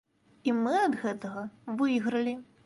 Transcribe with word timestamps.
І 0.49 0.53
мы 0.61 0.71
ад 0.85 0.97
гэтага 1.03 1.45
выйгралі. 1.83 2.35